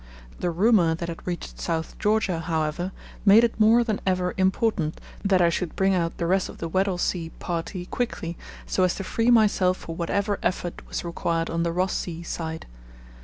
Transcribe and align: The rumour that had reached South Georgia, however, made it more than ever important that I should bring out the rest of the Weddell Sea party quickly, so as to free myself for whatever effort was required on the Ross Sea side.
The 0.39 0.49
rumour 0.49 0.95
that 0.95 1.09
had 1.09 1.27
reached 1.27 1.59
South 1.59 1.95
Georgia, 1.99 2.39
however, 2.39 2.91
made 3.23 3.43
it 3.43 3.59
more 3.59 3.83
than 3.83 4.01
ever 4.03 4.33
important 4.35 4.99
that 5.23 5.43
I 5.43 5.49
should 5.51 5.75
bring 5.75 5.93
out 5.93 6.17
the 6.17 6.25
rest 6.25 6.49
of 6.49 6.57
the 6.57 6.67
Weddell 6.67 6.97
Sea 6.97 7.29
party 7.37 7.85
quickly, 7.85 8.35
so 8.65 8.81
as 8.83 8.95
to 8.95 9.03
free 9.03 9.29
myself 9.29 9.77
for 9.77 9.95
whatever 9.95 10.39
effort 10.41 10.81
was 10.87 11.03
required 11.05 11.51
on 11.51 11.61
the 11.61 11.71
Ross 11.71 11.93
Sea 11.93 12.23
side. 12.23 12.65